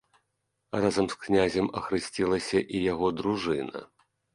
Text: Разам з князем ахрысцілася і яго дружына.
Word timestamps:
Разам 0.85 1.05
з 1.13 1.19
князем 1.27 1.69
ахрысцілася 1.83 2.67
і 2.75 2.87
яго 2.91 3.17
дружына. 3.23 3.89